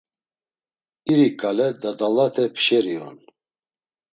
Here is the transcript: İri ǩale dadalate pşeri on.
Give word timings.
İri 1.11 1.29
ǩale 1.39 1.67
dadalate 1.81 2.45
pşeri 2.55 2.95
on. 3.07 3.17